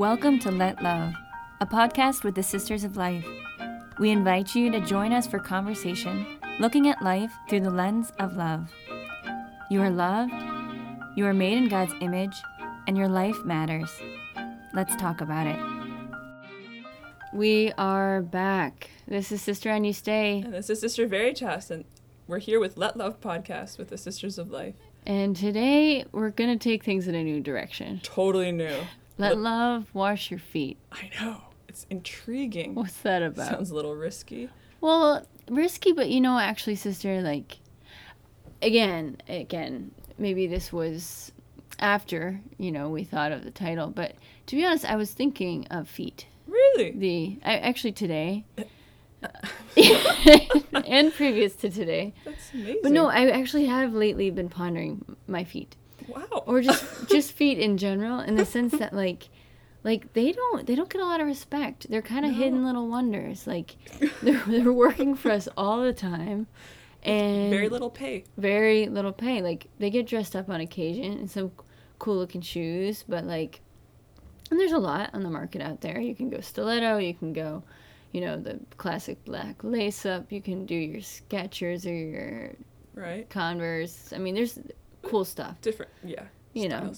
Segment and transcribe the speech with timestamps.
[0.00, 1.12] Welcome to Let Love,
[1.60, 3.26] a podcast with the Sisters of Life.
[3.98, 8.34] We invite you to join us for conversation looking at life through the lens of
[8.34, 8.72] love.
[9.70, 10.32] You are loved,
[11.16, 12.34] you are made in God's image,
[12.86, 13.90] and your life matters.
[14.72, 15.60] Let's talk about it.
[17.34, 18.88] We are back.
[19.06, 20.40] This is Sister On You Stay.
[20.42, 21.84] And this is Sister Veritas, and
[22.26, 24.76] we're here with Let Love podcast with the Sisters of Life.
[25.04, 28.00] And today we're going to take things in a new direction.
[28.02, 28.78] Totally new.
[29.20, 30.78] Let love wash your feet.
[30.92, 31.42] I know.
[31.68, 32.74] It's intriguing.
[32.74, 33.50] What's that about?
[33.50, 34.48] Sounds a little risky.
[34.80, 37.58] Well, risky, but you know, actually, sister, like,
[38.62, 41.32] again, again, maybe this was
[41.78, 44.14] after, you know, we thought of the title, but
[44.46, 46.26] to be honest, I was thinking of feet.
[46.46, 46.92] Really?
[46.92, 48.44] The, I, actually today.
[49.76, 52.14] and previous to today.
[52.24, 52.80] That's amazing.
[52.82, 55.76] But no, I actually have lately been pondering my feet.
[56.14, 56.42] Wow.
[56.46, 59.28] Or just just feet in general in the sense that like
[59.84, 61.86] like they don't they don't get a lot of respect.
[61.90, 62.38] They're kind of No.
[62.38, 63.46] hidden little wonders.
[63.46, 63.76] Like
[64.22, 66.46] they're they're working for us all the time.
[67.02, 68.24] And Very little pay.
[68.36, 69.40] very little pay.
[69.40, 71.50] Like they get dressed up on occasion in some
[71.98, 73.60] cool looking shoes, but like,
[74.50, 75.98] and there's a lot on the market out there.
[75.98, 77.62] You can go stiletto, you can go,
[78.12, 80.30] you know, the classic black lace up.
[80.30, 82.50] You can do your Skechers or your
[82.94, 83.26] Right?
[83.30, 84.12] Converse.
[84.14, 84.58] I mean, there's
[85.02, 85.60] cool stuff.
[85.60, 85.90] Different.
[86.04, 86.24] Yeah.
[86.52, 86.92] You know.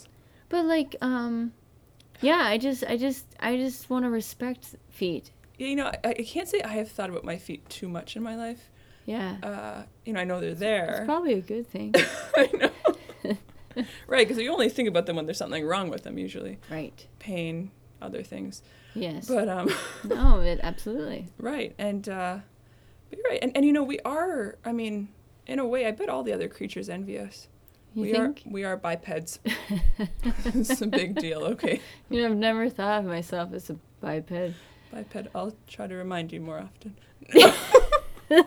[0.48, 1.52] But like, um,
[2.20, 5.30] yeah, I just, I just, I just want to respect feet.
[5.58, 8.16] Yeah, You know, I, I can't say I have thought about my feet too much
[8.16, 8.70] in my life.
[9.06, 10.98] Yeah, Uh, you know, I know they're there.
[10.98, 11.92] it's probably a good thing,
[12.36, 13.36] I know.
[14.06, 16.58] right, because you only think about them when there's something wrong with them, usually.
[16.70, 17.04] right?
[17.18, 18.62] Pain, other things.
[18.94, 19.26] Yes.
[19.26, 19.70] But, um,.
[20.04, 21.28] no, it absolutely.
[21.38, 22.38] Right, and uh,
[23.10, 24.56] but you're right, and and you know we are.
[24.64, 25.08] I mean,
[25.46, 27.48] in a way, I bet all the other creatures envy us.
[27.94, 28.42] You we think?
[28.46, 29.38] are we are bipeds.
[30.44, 31.42] it's a big deal.
[31.44, 34.30] Okay, you know, I've never thought of myself as a biped.
[34.92, 35.28] biped.
[35.34, 36.96] I'll try to remind you more often.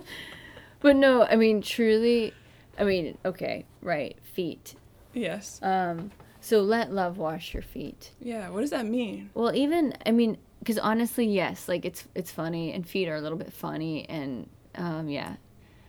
[0.81, 2.33] But no, I mean, truly,
[2.77, 4.75] I mean, okay, right, feet.
[5.13, 5.59] Yes.
[5.63, 8.11] Um, so let love wash your feet.
[8.19, 8.49] Yeah.
[8.49, 9.31] What does that mean?
[9.33, 13.21] Well, even I mean, because honestly, yes, like it's it's funny, and feet are a
[13.21, 15.37] little bit funny, and um, yeah,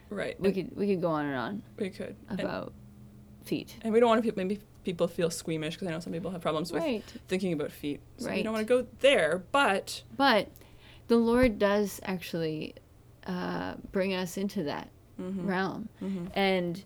[0.09, 0.41] Right.
[0.41, 2.17] we and could we could go on and on we could.
[2.31, 2.73] And, about
[3.47, 3.77] feet.
[3.83, 6.41] and we don't want to maybe people feel squeamish because I know some people have
[6.43, 7.05] problems with Right.
[7.29, 8.01] thinking about feet.
[8.19, 10.49] So we don't want to go there, but But
[11.09, 12.75] the Lord does actually
[13.27, 14.89] uh, bring us into that
[15.21, 15.47] Mm-hmm.
[15.49, 15.89] realm,
[16.35, 16.85] and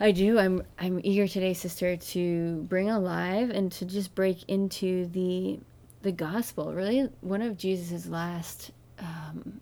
[0.00, 0.38] I do.
[0.38, 5.60] I'm I'm eager today, sister, to bring alive and to just break into the
[6.02, 6.72] the gospel.
[6.72, 9.60] Really, one of Jesus's last um,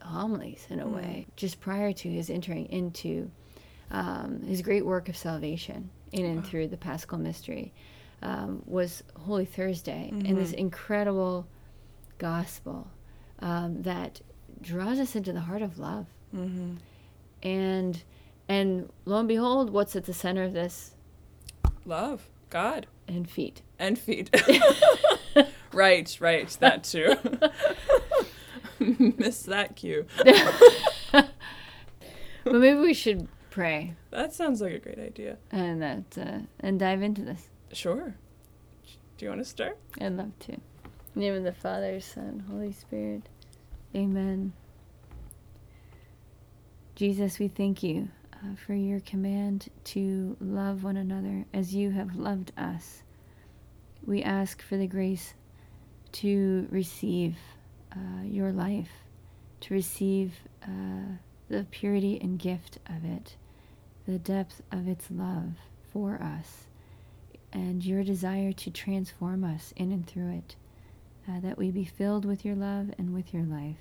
[0.00, 3.30] homilies, in a way, just prior to his entering into
[3.90, 7.72] um, his great work of salvation in and through the Paschal mystery,
[8.22, 11.46] um, was Holy Thursday, and this incredible
[12.18, 12.88] gospel
[13.40, 14.20] um, that
[14.62, 16.06] draws us into the heart of love.
[16.34, 16.74] Mm-hmm.
[17.42, 18.02] And
[18.48, 20.92] and lo and behold, what's at the center of this?
[21.86, 23.60] love God And feet.
[23.78, 24.30] and feet.
[25.72, 26.16] right.
[26.20, 26.48] Right.
[26.60, 27.16] That too.
[29.18, 30.06] Miss that cue.
[31.12, 31.26] but
[32.44, 35.36] maybe we should pray That sounds like a great idea.
[35.52, 37.48] and that uh, and dive into this.
[37.72, 38.14] Sure.
[39.16, 39.78] Do you want to start?
[40.00, 40.52] I'd love to.
[40.54, 40.60] In
[41.14, 43.22] the name of the Father, Son, Holy Spirit.
[43.94, 44.52] Amen.
[46.96, 52.16] Jesus, we thank you uh, for your command to love one another as you have
[52.16, 53.02] loved us.
[54.04, 55.34] We ask for the grace
[56.12, 57.36] to receive
[57.92, 58.90] uh, your life,
[59.62, 61.16] to receive uh,
[61.48, 63.36] the purity and gift of it,
[64.06, 65.56] the depth of its love
[65.92, 66.64] for us
[67.52, 70.56] and your desire to transform us in and through it,
[71.28, 73.76] uh, that we be filled with your love and with your life.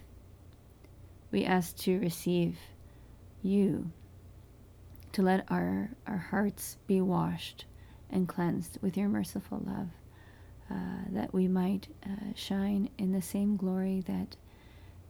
[1.31, 2.57] We ask to receive
[3.41, 3.91] you,
[5.13, 7.65] to let our, our hearts be washed
[8.09, 9.89] and cleansed with your merciful love,
[10.69, 14.35] uh, that we might uh, shine in the same glory that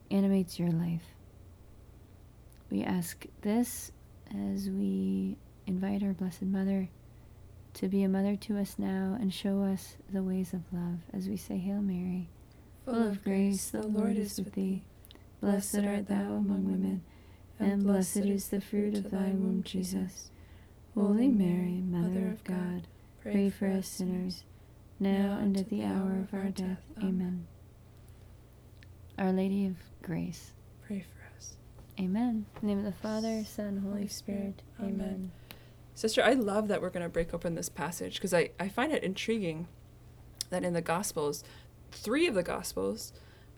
[0.10, 1.04] animates your life.
[2.72, 3.92] We ask this
[4.34, 5.38] as we
[5.68, 6.90] invite our Blessed Mother
[7.76, 11.28] to be a mother to us now and show us the ways of love as
[11.28, 12.30] we say, Hail Mary,
[12.86, 14.84] full of grace, the Lord is with thee.
[15.42, 17.04] Blessed art thou among women,
[17.60, 20.30] and blessed is the fruit of thy womb, Jesus.
[20.94, 22.88] Holy Mary, Mother of God,
[23.22, 24.44] pray for us sinners,
[25.00, 26.84] now and at the hour of our death.
[27.00, 27.48] Amen.
[29.18, 30.52] Our Lady of Grace.
[30.88, 31.23] Pray for us.
[32.00, 32.45] Amen.
[32.62, 34.63] In the name of the Father, Son, Holy Holy Spirit.
[34.78, 34.92] Spirit.
[34.94, 35.07] Amen.
[35.07, 35.31] Amen.
[35.95, 38.92] Sister, I love that we're going to break open this passage because I, I find
[38.92, 39.68] it intriguing
[40.50, 41.44] that in the Gospels,
[41.92, 43.13] three of the Gospels,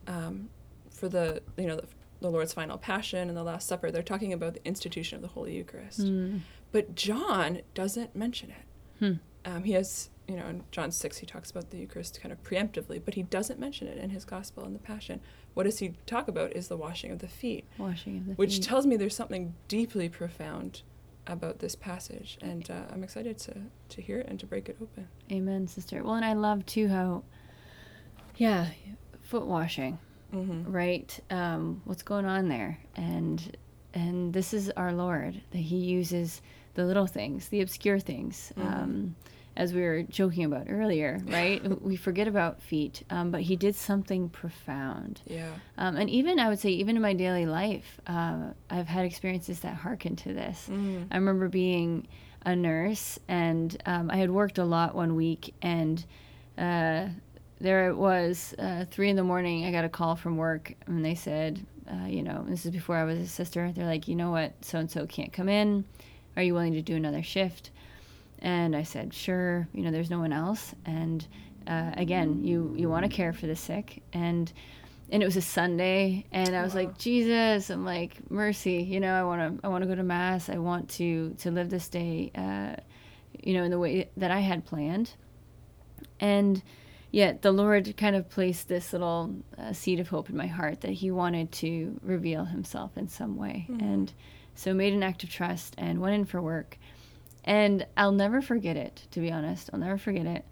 [0.07, 0.49] um,
[0.89, 1.87] for the you know the,
[2.19, 5.29] the Lord's final passion and the Last Supper, they're talking about the institution of the
[5.29, 6.01] Holy Eucharist.
[6.01, 6.41] Mm.
[6.71, 8.65] But John doesn't mention it.
[8.99, 9.13] Hmm.
[9.45, 12.42] Um, he has, you know, in John 6, he talks about the Eucharist kind of
[12.44, 15.19] preemptively, but he doesn't mention it in his Gospel and the Passion.
[15.54, 18.56] What does he talk about is the washing of the feet, Washing of the which
[18.56, 18.63] feet.
[18.63, 20.81] tells me there's something deeply profound
[21.27, 22.38] about this passage.
[22.42, 23.56] And uh, I'm excited to,
[23.89, 25.07] to hear it and to break it open.
[25.31, 26.04] Amen, sister.
[26.04, 27.24] Well, and I love too how,
[28.38, 28.68] yeah,
[29.22, 30.00] foot washing,
[30.33, 30.69] Mm-hmm.
[30.72, 31.18] right?
[31.30, 32.80] Um, what's going on there?
[32.95, 33.56] And
[33.94, 36.42] and this is our Lord that He uses
[36.74, 38.51] the little things, the obscure things.
[38.57, 38.66] Mhm.
[38.66, 39.16] Um,
[39.57, 41.81] as we were joking about earlier, right?
[41.81, 45.21] we forget about feet, um, but He did something profound.
[45.25, 45.51] Yeah.
[45.77, 49.61] Um, and even I would say, even in my daily life, uh, I've had experiences
[49.61, 50.67] that hearken to this.
[50.69, 51.07] Mm.
[51.11, 52.07] I remember being
[52.45, 56.05] a nurse, and um, I had worked a lot one week, and
[56.57, 57.07] uh,
[57.59, 59.65] there it was, uh, three in the morning.
[59.65, 62.97] I got a call from work, and they said, uh, you know, this is before
[62.97, 63.71] I was a sister.
[63.73, 65.85] They're like, you know what, so and so can't come in.
[66.35, 67.71] Are you willing to do another shift?
[68.45, 69.68] And I said, sure.
[69.74, 70.74] You know, there's no one else.
[70.86, 71.25] And
[71.68, 74.51] uh, again, you you want to care for the sick, and
[75.12, 76.81] and it was a Sunday, and I was Wow.
[76.81, 80.03] like, Jesus, I'm like, mercy, you know, I want to I want to go to
[80.03, 80.47] mass.
[80.50, 82.75] I want to to live this day, uh,
[83.44, 85.09] you know, in the way that I had planned,
[86.19, 86.62] and
[87.12, 90.81] yet the Lord kind of placed this little uh, seed of hope in my heart
[90.81, 93.81] that He wanted to reveal Himself in some way, Mhm.
[93.81, 94.13] and
[94.53, 96.77] so made an act of trust and went in for work.
[97.45, 99.69] And I'll never forget it, to be honest.
[99.71, 100.44] I'll never forget it.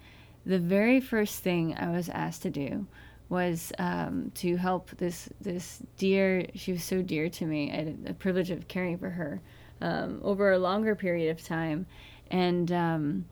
[0.45, 2.86] The very first thing I was asked to do
[3.30, 6.45] was um, to help this this dear.
[6.54, 7.72] She was so dear to me.
[7.72, 9.42] I had the privilege of caring for her
[9.81, 11.88] um, over a longer period of time,
[12.30, 13.25] and um,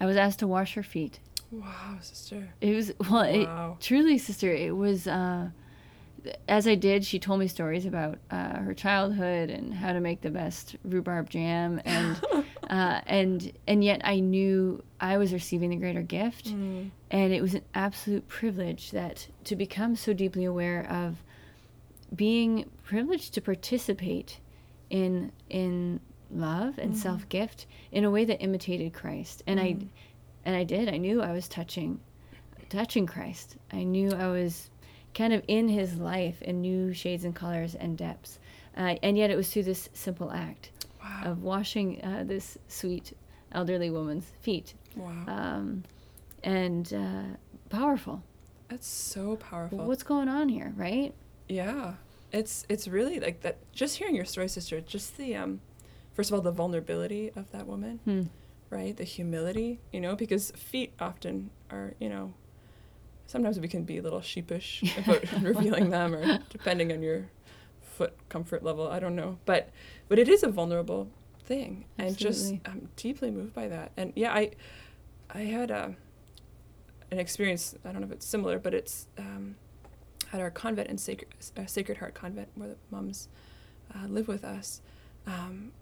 [0.00, 1.18] I was asked to wash her feet.
[1.50, 2.54] Wow, sister.
[2.60, 3.76] It was well, Wow.
[3.78, 4.50] it, truly, sister.
[4.52, 5.06] It was.
[5.06, 5.50] Uh,
[6.48, 10.22] as I did, she told me stories about uh, her childhood and how to make
[10.22, 12.18] the best rhubarb jam, and
[12.70, 16.90] uh, and and yet I knew I was receiving the greater gift, Mm.
[17.10, 21.22] and it was an absolute privilege that to become so deeply aware of
[22.14, 24.38] being privileged to participate
[24.90, 26.00] in in
[26.30, 26.96] love and Mhm.
[26.96, 29.88] self gift in a way that imitated Christ, and I Mhm.
[30.44, 30.88] and I did.
[30.88, 32.00] I knew I was touching
[32.68, 33.56] touching Christ.
[33.70, 34.70] I knew I was
[35.14, 38.38] kind of in his life in new shades and colors and depths.
[38.76, 40.70] Uh, and yet it was through this simple act
[41.04, 41.30] Wow.
[41.32, 43.12] of washing uh, this sweet
[43.52, 44.74] elderly woman's feet.
[44.96, 45.10] wow.
[45.28, 45.84] Um,
[46.42, 47.36] and uh,
[47.68, 48.22] powerful.
[48.68, 49.78] That's so powerful.
[49.84, 51.14] What's going on here, right?
[51.48, 51.94] Yeah,
[52.32, 53.58] it's it's really like that.
[53.72, 54.80] Just hearing your story, sister.
[54.80, 55.60] Just the um,
[56.14, 58.22] first of all, the vulnerability of that woman, Hmm.
[58.70, 58.96] right?
[58.96, 62.32] The humility, you know, because feet often are, you know,
[63.26, 67.26] sometimes we can be a little sheepish about revealing them, or depending on your
[67.94, 68.88] foot comfort level.
[68.88, 69.70] I don't know, but
[70.08, 71.08] but it is a vulnerable
[71.44, 73.92] thing, and just I'm deeply moved by that.
[73.96, 74.50] And yeah, I
[75.30, 75.94] I had a
[77.10, 77.74] an experience.
[77.84, 79.56] I don't know if it's similar, but it's um,
[80.32, 83.28] at our convent in Sacred, uh, Sacred Heart Convent, where the moms
[83.94, 84.80] uh, live with us.
[85.26, 85.72] Um,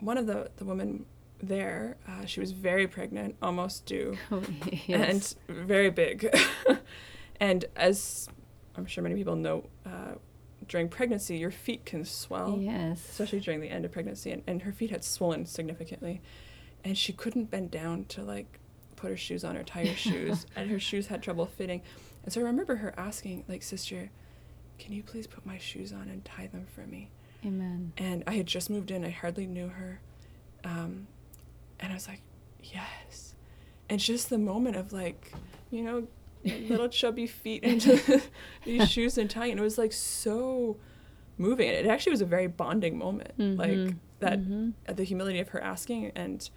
[0.00, 1.06] one of the the women
[1.42, 4.42] there, uh, she was very pregnant, almost due, Oh,
[4.86, 5.36] yes.
[5.48, 6.34] and very big.
[7.40, 8.28] and as
[8.76, 10.14] I'm sure many people know, uh,
[10.68, 12.58] during pregnancy, your feet can swell.
[12.60, 13.00] Yes.
[13.08, 16.20] especially during the end of pregnancy and, and her feet had swollen significantly.
[16.84, 18.58] And she couldn't bend down to like
[18.96, 21.82] put her shoes on or tie her shoes and her shoes had trouble fitting.
[22.24, 24.10] And so i remember her asking like sister
[24.78, 27.10] can you please put my shoes on and tie them for me?
[27.44, 27.92] Amen.
[27.98, 30.00] and i had just moved in i hardly knew her
[30.64, 31.06] um,
[31.78, 32.20] and i was like
[32.62, 33.34] yes.
[33.88, 35.32] And just the moment of like
[35.70, 36.08] you know
[36.46, 38.22] little chubby feet into
[38.64, 40.76] these shoes and tying And it was like so
[41.38, 43.96] moving it actually was a very bonding moment like Mhm.
[44.20, 44.72] that Mhm.
[44.88, 46.48] uh, the humility of her asking and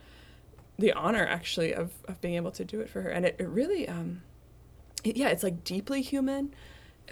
[0.78, 3.48] the honor actually of, of being able to do it for her and it, it
[3.50, 4.22] really um
[5.04, 6.54] it, yeah it's like deeply human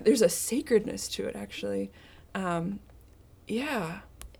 [0.02, 1.92] there's a sacredness to it actually
[2.36, 2.80] um
[3.48, 4.00] yeah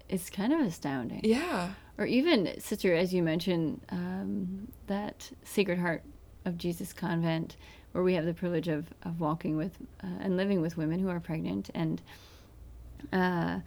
[0.10, 1.22] It's kind of astounding.
[1.24, 6.04] yeah Or even, Sister, as you mentioned, um, that Sacred Heart
[6.46, 7.58] of Jesus convent,
[7.98, 9.72] where we have the privilege of, of walking with
[10.04, 11.72] uh, and living with women who are pregnant.
[11.74, 12.00] And
[13.12, 13.60] uh,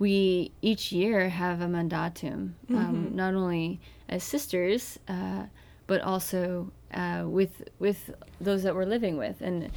[0.00, 3.12] we each year have a mandatum, um, Mhm.
[3.12, 3.78] not only
[4.08, 5.44] as sisters, uh,
[5.86, 9.40] but also uh, with, with those that we're living with.
[9.40, 9.70] And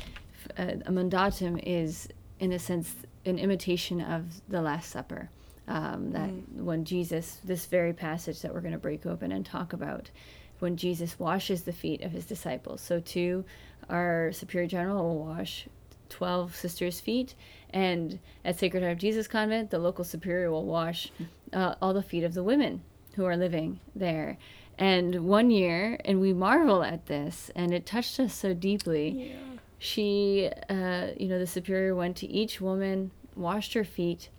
[0.58, 5.30] uh, a mandatum is, in a sense, an imitation of the Last Supper.
[5.68, 6.64] Um, that Mm.
[6.64, 10.10] when Jesus, this very passage that we're going to break open and talk about,
[10.58, 12.82] when Jesus washes the feet of his disciples.
[12.82, 13.46] So, too,
[13.90, 15.68] our superior general will wash
[16.10, 17.36] 12 sisters' feet,
[17.72, 21.12] and at Sacred Heart of Jesus Convent, the local superior will wash
[21.54, 22.82] uh, all the feet of the women
[23.16, 24.38] who are living there.
[24.78, 29.30] And one year, and we marvel at this, and it touched us so deeply.
[29.30, 29.36] Yeah.
[29.78, 34.30] She, uh, you know, the superior went to each woman, washed her feet,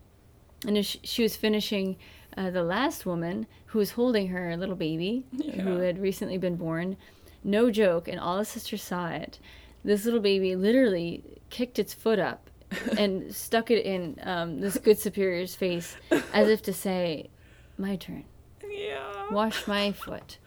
[0.66, 1.97] and as she, was finishing
[2.37, 5.25] uh, the last woman who was holding her little baby
[5.61, 6.97] who had recently been born.
[7.42, 9.38] No joke, and all the sisters saw it.
[9.85, 12.50] This little baby literally kicked its foot up
[12.99, 15.97] and stuck it in um, this good superior's face
[16.32, 17.30] as if to say,
[17.78, 18.25] My turn.
[18.68, 19.30] Yeah.
[19.30, 20.38] Wash my foot.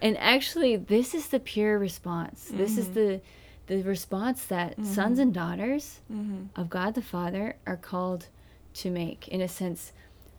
[0.00, 2.50] And actually, this is the pure response.
[2.52, 3.20] This is the
[3.68, 6.00] the response that sons and daughters
[6.56, 8.26] of God the Father are called
[8.74, 9.92] to make, in a sense,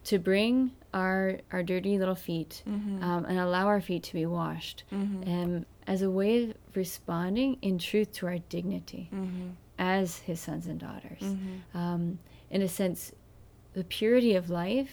[0.04, 2.62] to bring our our dirty little feet
[3.02, 7.78] um, and allow our feet to be washed, um, as a way of responding in
[7.78, 9.10] truth to our dignity
[9.80, 11.22] as His sons and daughters.
[11.74, 13.12] Um, in a sense,
[13.74, 14.92] the purity of life,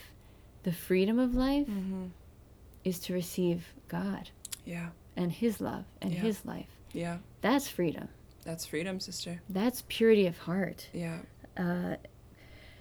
[0.62, 1.68] the freedom of life,
[2.84, 4.30] is to receive God
[4.64, 4.90] Yeah.
[5.16, 6.20] and His love and Yeah.
[6.20, 6.68] His life.
[6.92, 7.18] Yeah.
[7.42, 8.08] That's freedom.
[8.44, 9.42] That's freedom, sister.
[9.48, 10.88] That's purity of heart.
[10.92, 11.20] Yeah.
[11.56, 11.96] Uh,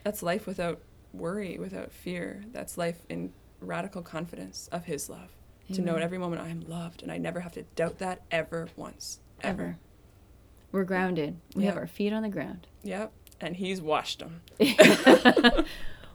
[0.04, 0.82] That's life without
[1.14, 2.44] worry, without fear.
[2.54, 5.32] That's life in radical confidence of His love.
[5.74, 8.22] To know at every moment I am loved, and I never have to doubt that
[8.32, 9.20] ever once.
[9.42, 9.62] Ever.
[9.64, 9.78] ever.
[10.72, 11.38] We're grounded.
[11.56, 12.68] We have our feet on the ground.
[12.84, 13.12] Yep.
[13.42, 14.42] And He's washed them.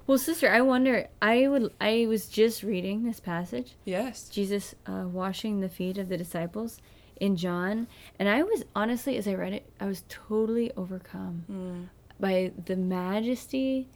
[0.06, 1.08] well, sister, I wonder.
[1.22, 1.72] I would.
[1.80, 4.28] I was just reading this passage, Yes.
[4.28, 6.78] Jesus uh, washing the feet of the disciples
[7.20, 7.86] in John,
[8.18, 11.88] and I was honestly, as I read it, I was totally overcome Mm.
[12.20, 13.88] by the majesty,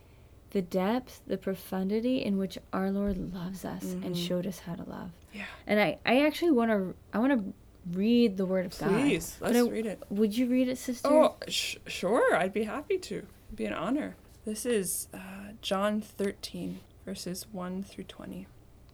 [0.51, 4.27] the depth, the profundity in which our Lord loves us and Mhm.
[4.27, 5.11] showed us how to love.
[5.33, 5.45] Yeah.
[5.67, 6.95] And I, I actually want to.
[7.13, 7.53] I want to
[7.99, 8.91] read the Word of God.
[8.91, 10.03] Please, let's I- read it.
[10.11, 11.09] Would you read it, sister?
[11.09, 12.35] Oh, sh- sure.
[12.35, 13.17] I'd be happy to.
[13.17, 14.17] It'd be an honor.
[14.45, 18.47] This is uh, John 13, verses 1 through 20.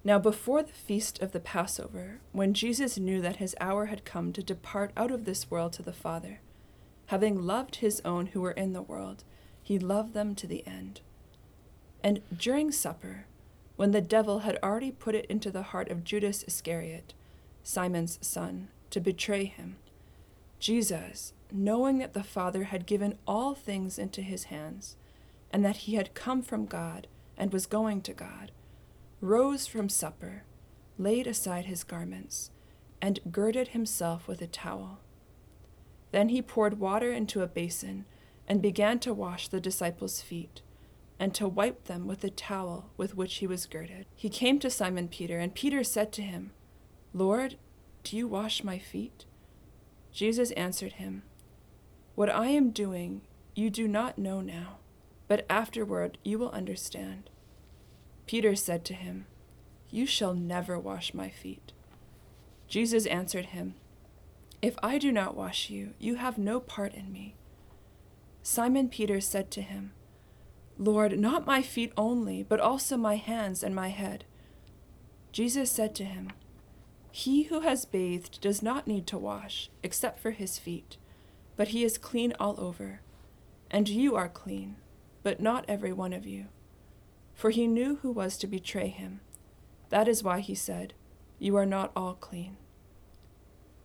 [0.07, 4.33] Now, before the feast of the Passover, when Jesus knew that his hour had come
[4.33, 6.41] to depart out of this world to the Father,
[7.07, 9.25] having loved his own who were in the world,
[9.63, 11.01] he loved them to the end.
[12.05, 13.25] And during supper,
[13.77, 17.15] when the devil had already put it into the heart of Judas Iscariot,
[17.63, 19.77] Simon's son, to betray him,
[20.61, 24.97] Jesus, knowing that the Father had given all things into his hands,
[25.51, 27.07] and that he had come from God
[27.39, 28.53] and was going to God,
[29.23, 30.43] rose from supper,
[30.99, 32.51] laid aside his garments,
[33.01, 34.99] and girded himself with a towel.
[36.13, 38.05] Then he poured water into a basin
[38.47, 40.61] and began to wash the disciples' feet
[41.19, 44.07] and to wipe them with the towel with which he was girded.
[44.15, 46.53] He came to Simon Peter, and Peter said to him,
[47.13, 47.57] Lord,
[48.03, 49.25] do you wash my feet?
[50.13, 51.23] Jesus answered him,
[52.15, 53.23] What I am doing
[53.55, 54.79] you do not know now,
[55.29, 57.31] but afterward you will understand.
[58.27, 59.27] Peter said to him,
[59.91, 61.73] You shall never wash my feet.
[62.67, 63.75] Jesus answered him,
[64.61, 67.37] If I do not wash you, you have no part in me.
[68.43, 69.93] Simon Peter said to him,
[70.79, 74.25] Lord, not my feet only, but also my hands and my head.
[75.33, 76.31] Jesus said to him,
[77.11, 80.97] He who has bathed does not need to wash, except for his feet,
[81.57, 83.01] but he is clean all over.
[83.71, 84.77] And you are clean,
[85.23, 86.47] but not every one of you.
[87.35, 89.21] For he knew who was to betray him.
[89.91, 90.95] That is why he said,
[91.39, 92.57] You are not all clean.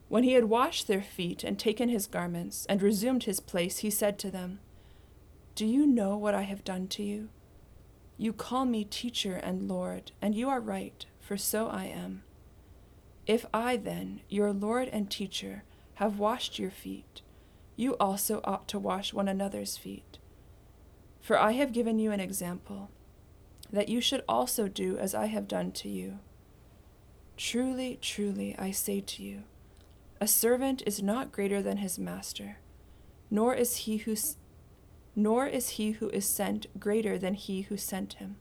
[0.07, 3.91] When he had washed their feet and taken his garments and resumed his place, he
[3.91, 4.59] said to them,
[5.59, 7.27] Do you know what I have done to you?
[8.17, 12.23] You call me teacher and Lord, and you are right, for so I am.
[13.27, 17.23] If I, then, your Lord and teacher, have washed your feet,
[17.75, 20.17] you also ought to wash one another's feet.
[21.19, 22.89] For I have given you an example,
[23.69, 26.19] that you should also do as I have done to you.
[27.35, 29.43] Truly, truly, I say to you,
[30.21, 32.59] a servant is not greater than his master,
[33.29, 34.15] nor is he who
[35.19, 38.37] nor is he who is sent greater than he who sent him.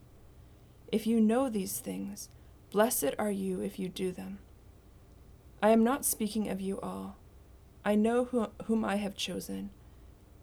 [0.93, 2.29] If you know these things,
[2.71, 4.39] blessed are you if you do them.
[5.61, 7.17] I am not speaking of you all.
[7.85, 9.71] I know who, whom I have chosen.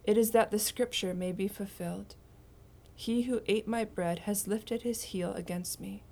[0.04, 2.16] It is that the scripture may be fulfilled.
[2.94, 6.02] He who ate my bread has lifted his heel against me.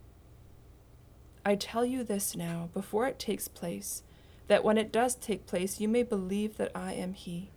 [1.45, 4.03] I tell you this now, before it takes place,
[4.49, 7.51] that when it does take place, you may believe that I am he.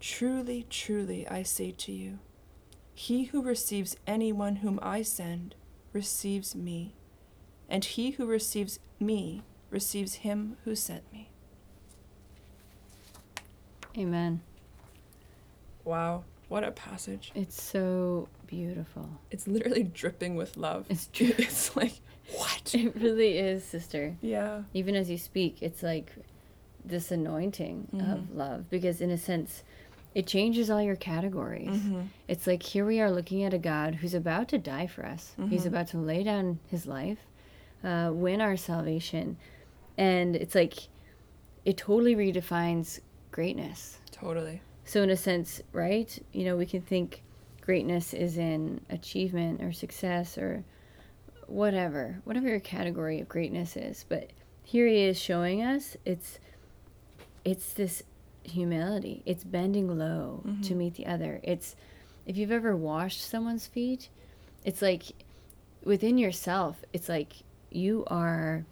[0.00, 2.18] Truly, truly, I say to you,
[2.94, 5.54] he who receives anyone whom I send
[5.92, 6.94] receives me,
[7.68, 11.28] and he who receives me receives him who sent me.
[13.98, 14.40] Amen.
[15.84, 17.32] Wow, what a passage.
[17.34, 19.08] It's so beautiful.
[19.30, 20.86] It's literally dripping with love.
[20.88, 21.08] It's.
[21.20, 22.00] It's like,
[22.36, 22.70] what?
[22.74, 24.16] It really is, sister.
[24.22, 24.62] Yeah.
[24.72, 26.12] Even as you speak, it's like
[26.84, 28.12] this anointing Mhm.
[28.12, 29.62] of love because, in a sense,
[30.14, 31.68] it changes all your categories.
[31.80, 32.06] Mhm.
[32.28, 35.34] It's like here we are looking at a God who's about to die for us.
[35.48, 35.68] He's Mhm.
[35.68, 37.18] about to lay down his life,
[37.84, 39.36] uh, win our salvation.
[39.96, 40.74] And it's like
[41.64, 43.00] it totally redefines
[43.30, 43.98] greatness.
[44.10, 44.60] Totally.
[44.84, 46.18] So, in a sense, right?
[46.32, 47.22] You know, we can think
[47.60, 50.64] greatness is in achievement or success or
[51.46, 54.04] whatever, whatever your category of greatness is.
[54.08, 54.30] But
[54.64, 56.38] here he is showing us it's
[57.44, 58.02] it's this
[58.44, 59.22] humility.
[59.26, 60.76] It's bending low to Mhm.
[60.76, 61.40] meet the other.
[61.42, 61.76] It's
[62.26, 64.08] if you've ever washed someone's feet,
[64.64, 65.04] it's like
[65.84, 67.32] within yourself, it's like
[67.70, 68.64] you are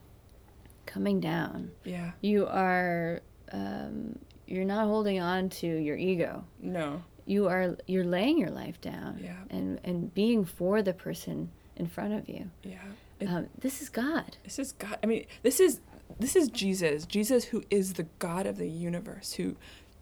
[0.86, 1.70] coming down.
[1.84, 2.12] Yeah.
[2.20, 3.20] You are
[3.52, 6.44] um, you're not holding on to your ego.
[6.60, 7.02] No.
[7.26, 9.36] You are you're laying your life down Yeah.
[9.50, 12.50] and and being for the person in front of you.
[12.62, 12.78] Yeah.
[13.20, 14.36] It- Um, this is God.
[14.44, 14.98] This is God.
[15.02, 15.80] I mean, this is
[16.18, 17.06] this is Jesus.
[17.06, 19.56] Jesus who is the God of the universe, who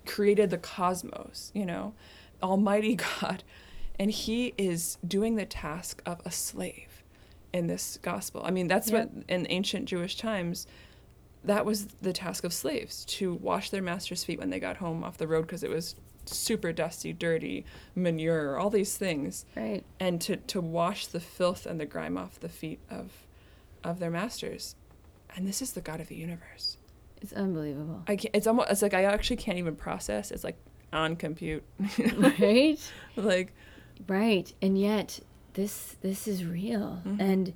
[0.07, 1.95] created the cosmos, you know,
[2.43, 3.43] almighty God.
[3.99, 7.03] And he is doing the task of a slave
[7.53, 8.43] in this gospel.
[8.45, 9.11] I mean, that's Yep.
[9.15, 10.67] what in ancient Jewish times
[11.45, 15.05] that was the task of slaves to wash their master's feet when they got home
[15.05, 15.95] off the road because it was
[16.25, 19.85] super dusty, dirty, manure, all these things Right.
[20.01, 23.13] and to, to wash the filth and the grime off the feet of
[23.85, 24.75] of their masters.
[25.37, 26.78] And this is the God of the universe.
[27.23, 28.02] It's unbelievable.
[28.07, 30.31] I can't, it's almost it's like I actually can't even process.
[30.31, 30.57] It's like
[30.93, 31.64] on compute.
[32.38, 32.78] right?
[33.16, 33.52] like
[34.07, 34.52] Right.
[34.62, 35.21] And yet
[35.55, 37.02] this this is real.
[37.07, 37.21] Mhm.
[37.21, 37.52] And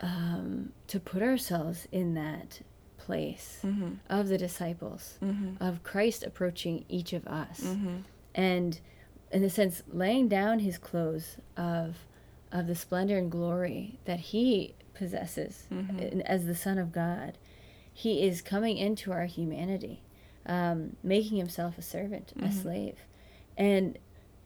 [0.00, 2.60] um, to put ourselves in that
[2.98, 7.60] place mhm, of the disciples, mhm, of Christ approaching each of us.
[7.62, 8.02] mhm,
[8.34, 8.80] and
[9.32, 11.96] in a sense laying down his clothes of
[12.52, 16.20] of the splendor and glory that he possesses Mhm.
[16.22, 17.38] as the son of god
[17.92, 20.02] he is coming into our humanity
[20.46, 22.52] um, making himself a servant a Mhm.
[22.52, 22.96] slave
[23.56, 23.98] and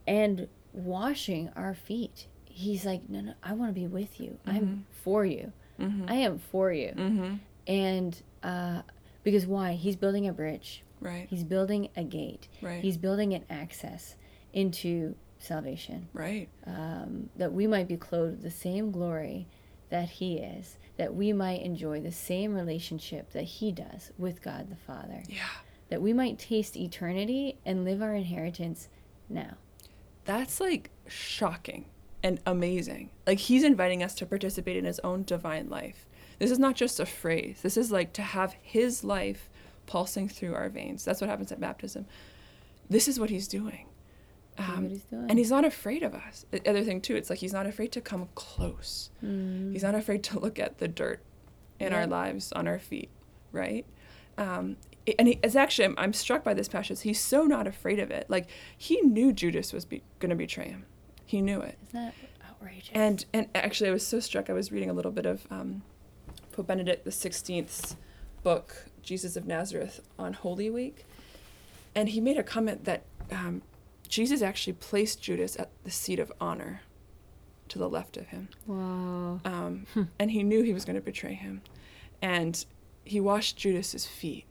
[0.07, 4.55] and washing our feet he's like no no i want to be with you Mhm.
[4.55, 7.39] i'm for you mhm, i am for you mhm.
[7.67, 8.83] and uh,
[9.23, 11.27] because why he's building a bridge Right.
[11.29, 12.81] he's building a gate Right.
[12.83, 14.17] He's building an access
[14.53, 16.49] into salvation, right.
[16.67, 19.47] um, that we might be clothed with the same glory
[19.93, 24.71] that He is, that we might enjoy the same relationship that He does with God
[24.71, 25.49] the Father, Yeah.
[25.91, 28.89] that we might taste eternity and live our inheritance
[29.29, 29.59] now.
[30.25, 31.85] That's like shocking
[32.23, 33.11] and amazing.
[33.27, 36.07] Like he's inviting us to participate in his own divine life.
[36.39, 37.61] This is not just a phrase.
[37.63, 39.51] This is like to have his life
[39.87, 41.05] pulsing through our veins.
[41.05, 42.07] That's what happens at baptism.
[42.89, 43.87] This is what he's doing.
[44.59, 45.27] Um, what He's doing.
[45.31, 46.45] and he's not afraid of us.
[46.51, 49.11] The other thing too, it's like he's not afraid to come close.
[49.25, 49.73] Mm.
[49.73, 51.21] He's not afraid to look at the dirt
[51.81, 53.09] in our lives on our feet,
[53.51, 53.87] right?
[54.37, 54.77] Um,
[55.19, 57.01] and he, it's actually, I'm, I'm struck by this passage.
[57.01, 58.27] He's so not afraid of it.
[58.29, 60.85] Like he knew Judas was be, going to betray him.
[61.25, 61.79] He knew it.
[61.89, 62.15] Isn't that
[62.49, 62.91] outrageous?
[62.93, 64.51] And and actually, I was so struck.
[64.51, 65.83] I was reading a little bit of um,
[66.53, 67.97] Pope Benedict the Sixteenth's
[68.43, 71.07] book, Jesus of Nazareth, on Holy Week,
[71.95, 73.63] and he made a comment that um,
[74.13, 76.83] Jesus actually placed Judas at the seat of honor,
[77.69, 79.41] to the left of him, wow.
[79.47, 79.87] um,
[80.19, 81.63] and he knew he was going to betray him,
[82.21, 82.67] and
[83.07, 84.45] he washed Judas's feet,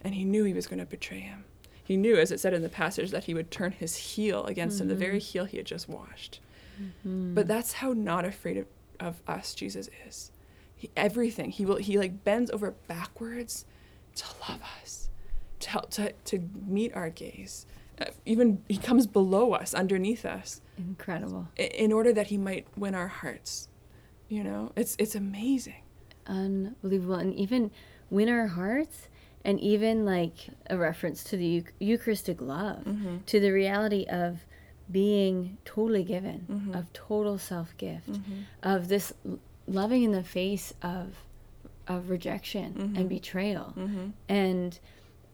[0.00, 1.44] and he knew he was going to betray him.
[1.84, 4.80] He knew, as it said in the passage, that he would turn his heel against
[4.80, 6.40] him, the very heel he had just washed.
[7.06, 7.32] Mm.
[7.32, 8.66] But that's how not afraid of,
[8.98, 10.32] of us Jesus is.
[10.74, 13.66] He, everything he will he like bends over backwards
[14.16, 15.10] to love us,
[15.60, 17.66] to help to to meet our gaze.
[18.00, 21.48] Uh, even he comes below us, underneath us, Incredible.
[21.56, 23.68] in order that he might win our hearts.
[24.28, 25.82] You know, it's it's amazing.
[26.26, 27.70] unbelievable and even
[28.10, 29.08] win our hearts
[29.44, 33.18] and even like a reference to the eucharistic love Mm-hmm.
[33.26, 34.44] to the reality of
[34.90, 36.78] being totally given Mhm.
[36.78, 38.40] of total self-gift Mm-hmm.
[38.62, 39.12] of this
[39.66, 41.06] loving in the face of
[41.88, 44.06] of rejection and betrayal Mm-hmm.
[44.28, 44.80] and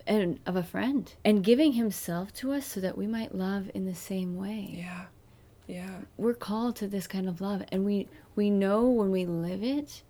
[0.07, 3.85] and of a friend and giving himself to us so that we might love in
[3.85, 5.05] the same way Yeah,
[5.67, 5.99] yeah.
[6.17, 10.03] we're called to this kind of love and we we know when we live it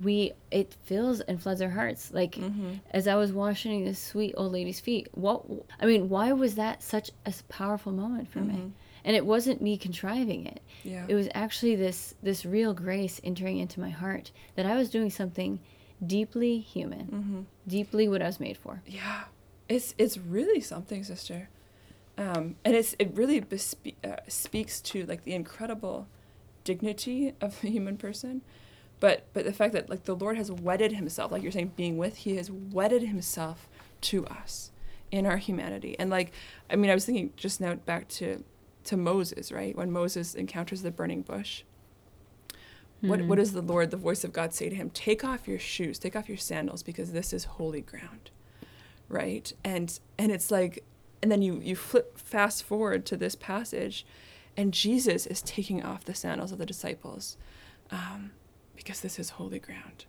[0.00, 2.80] we it fills and floods our hearts like Mhm.
[2.90, 5.44] as i was washing this sweet old lady's feet what
[5.80, 8.70] i mean why was that such a powerful moment for me Mhm.
[9.04, 11.04] and it wasn't me contriving it Yeah.
[11.08, 15.10] it was actually this this real grace entering into my heart that i was doing
[15.10, 15.60] something
[16.04, 17.40] deeply human, Mm-hmm.
[17.66, 18.82] deeply what I was made for.
[18.86, 19.24] Yeah,
[19.68, 21.48] it's it's really something, sister,
[22.18, 26.08] um, and it's it really bespe- uh, speaks to like the incredible
[26.64, 28.42] dignity of the human person,
[29.00, 31.96] but but the fact that like the Lord has wedded Himself, like you're saying, being
[31.96, 33.68] with, He has wedded Himself
[34.02, 34.70] to us
[35.10, 36.32] in our humanity, and like
[36.70, 38.42] I mean, I was thinking just now back to
[38.84, 39.76] to Moses, right?
[39.76, 41.62] When Moses encounters the burning bush.
[43.02, 43.26] What, Mhm.
[43.26, 44.88] what does the Lord, the voice of God, say to him?
[44.90, 48.30] Take off your shoes, take off your sandals, because this is holy ground,
[49.08, 49.52] right?
[49.64, 50.84] And and it's like,
[51.20, 54.06] and then you you flip fast forward to this passage,
[54.56, 57.36] and Jesus is taking off the sandals of the disciples,
[57.90, 58.30] um,
[58.76, 60.04] because this is holy ground,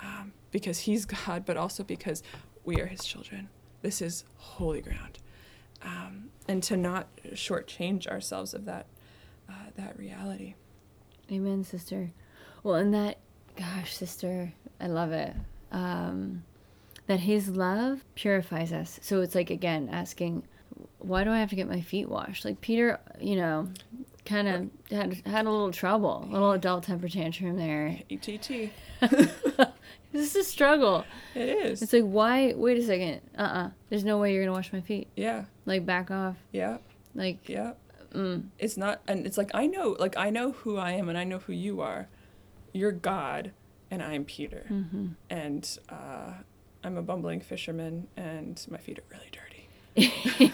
[0.00, 2.22] um, because He's God, but also because
[2.64, 3.48] we are His children.
[3.80, 5.18] This is holy ground,
[5.82, 8.86] um, and to not shortchange ourselves of that
[9.48, 10.54] uh, that reality.
[11.32, 12.12] Amen, sister.
[12.66, 13.18] Well, and that,
[13.56, 15.32] gosh, sister, I love it.
[15.70, 16.42] Um,
[17.06, 18.98] that his love purifies us.
[19.02, 20.42] So it's like, again, asking,
[20.98, 22.44] why do I have to get my feet washed?
[22.44, 23.68] Like Peter, you know,
[24.24, 28.00] kind of had, had a little trouble, a little adult temper tantrum there.
[28.10, 28.70] ETT.
[29.00, 29.30] this
[30.12, 31.04] is a struggle.
[31.36, 31.82] It is.
[31.82, 32.52] It's like, why?
[32.56, 33.20] Wait a second.
[33.38, 35.06] Uh uh There's no way you're going to wash my feet.
[35.14, 36.34] yeah, Like, back off.
[36.50, 36.78] yeah,
[37.14, 37.74] Like, yeah.
[38.12, 41.16] mm, It's not, and it's like I know, like I know who I am, and
[41.16, 42.08] I know who you are.
[42.76, 43.52] You're God,
[43.90, 45.14] and I'm Peter, mhm.
[45.30, 46.32] and uh,
[46.84, 50.52] I'm a bumbling fisherman, and my feet are really dirty.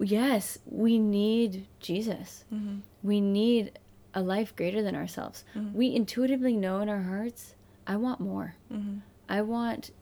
[0.00, 2.44] yes, we need Jesus.
[2.52, 2.78] Mm-hmm.
[3.02, 3.78] We need
[4.12, 5.44] a life greater than ourselves.
[5.56, 5.74] Mhm.
[5.74, 7.54] We intuitively know in our hearts,
[7.86, 8.56] I want more.
[8.72, 8.98] Mm-hmm.
[9.28, 9.92] I want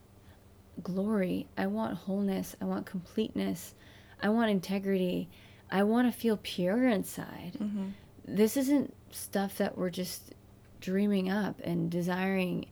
[0.82, 1.48] glory.
[1.58, 2.56] I want wholeness.
[2.60, 3.74] I want completeness.
[4.22, 5.28] I want integrity.
[5.70, 7.52] I want to feel pure inside.
[7.60, 7.86] Mm-hmm.
[8.26, 10.34] This isn't stuff that we're just
[10.80, 12.66] dreaming up and desiring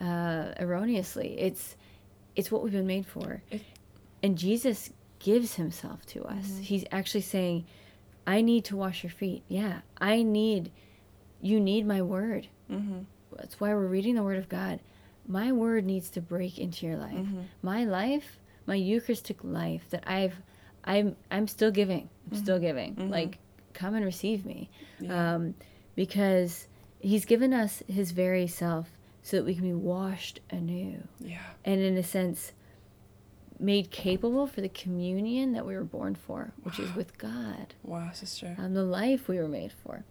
[0.00, 1.36] uh, erroneously.
[1.38, 1.76] It's
[2.36, 3.42] it's what we've been made for.
[3.50, 3.62] It-
[4.22, 6.46] and Jesus gives himself to us.
[6.46, 6.60] Mhm.
[6.62, 7.64] He's actually saying,
[8.26, 9.42] I need to wash your feet.
[9.48, 10.70] Yeah, I need
[11.40, 12.48] you need my word.
[12.70, 13.00] Mm-hmm.
[13.36, 14.80] That's why we're reading the word of God.
[15.26, 17.14] My word needs to break into your life.
[17.14, 17.42] Mm-hmm.
[17.62, 20.34] My life, my Eucharistic life that I've
[20.88, 22.08] I'm I'm still giving.
[22.30, 22.96] I'm still giving.
[22.96, 23.10] Mhm.
[23.10, 23.38] Like
[23.74, 24.70] come and receive me.
[24.98, 25.34] Yeah.
[25.34, 25.54] Um,
[25.94, 26.66] because
[27.00, 28.88] he's given us his very self
[29.22, 31.38] so that we can be washed anew yeah.
[31.64, 32.52] and in a sense
[33.60, 37.74] made capable for the communion that we were born for, which is with God.
[37.82, 38.54] Wow, sister.
[38.58, 40.04] Um, the life we were made for.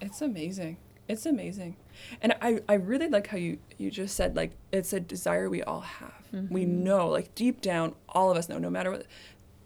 [0.00, 0.76] It's amazing.
[1.08, 1.76] It's amazing.
[2.20, 5.62] And I, I really like how you, you just said, like, it's a desire we
[5.62, 6.12] all have.
[6.50, 9.06] We know, like, deep down, all of us know, no matter what,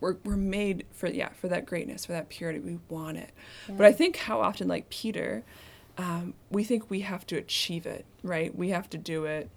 [0.04, 2.60] we're, we're made for, yeah, for that greatness, for that purity.
[2.60, 3.30] We want it.
[3.68, 5.44] But I think how often, like Peter,
[5.98, 8.54] um, we think we have to achieve it, right?
[8.56, 9.48] We have to do it.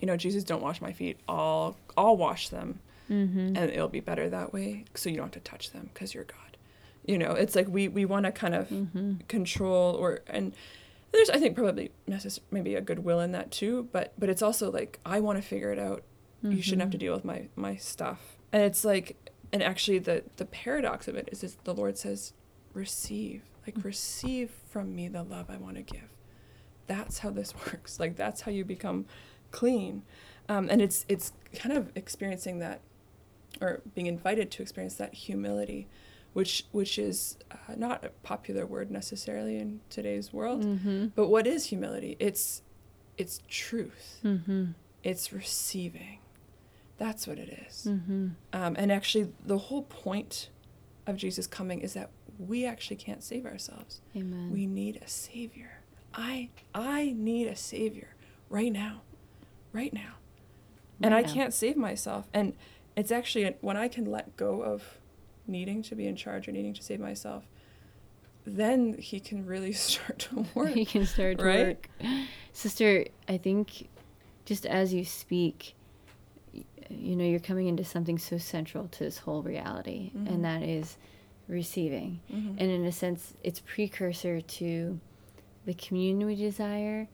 [0.00, 1.18] You know, Jesus, don't wash my feet.
[1.28, 3.56] I'll, I'll wash them Mm-hmm.
[3.56, 6.24] and it'll be better that way so you don't have to touch them because you're
[6.24, 6.58] god
[7.06, 9.12] you know it's like we we want to kind of Mm-hmm.
[9.28, 10.52] control or and
[11.12, 14.70] there's i think probably necess- maybe a goodwill in that too but but it's also
[14.70, 16.02] like i want to figure it out
[16.42, 19.16] you shouldn't have to deal with my my stuff and it's like
[19.52, 22.32] and actually the the paradox of it is, is the lord says
[22.74, 26.08] receive like receive from me the love i want to give.
[26.86, 28.00] That's how this works.
[28.00, 29.06] Like that's how you become
[29.50, 30.02] clean.
[30.48, 32.80] Um, and it's it's kind of experiencing that
[33.60, 35.88] or being invited to experience that humility
[36.34, 40.64] which which is uh, not a popular word necessarily in today's world.
[40.64, 41.06] Mm-hmm.
[41.14, 42.16] but what is humility?
[42.18, 42.62] It's
[43.16, 44.20] it's truth.
[44.24, 44.66] Mm-hmm.
[45.02, 46.20] it's receiving
[46.98, 47.86] that's what it is.
[47.88, 48.28] Mm-hmm.
[48.52, 50.50] um, and actually the whole point
[51.06, 54.50] of jesus coming is that we actually can't save ourselves Amen.
[54.52, 55.80] we need a savior
[56.14, 58.08] i i need a savior
[58.50, 59.02] right now
[59.72, 60.14] right now
[61.02, 61.32] and i now.
[61.32, 62.54] can't save myself and
[62.96, 64.98] it's actually when i can let go of
[65.46, 67.44] needing to be in charge or needing to save myself
[68.44, 71.66] then he can really start to work you can start to right?
[71.66, 71.88] work.
[72.52, 73.88] Sister, I think
[74.44, 75.74] just as you speak,
[76.90, 80.28] you know, you're coming into something so central to this whole reality, Mhm.
[80.28, 80.96] and that is
[81.48, 82.20] receiving.
[82.30, 82.56] Mhm.
[82.58, 85.00] And in a sense, it's precursor to
[85.66, 87.08] the communion we desire,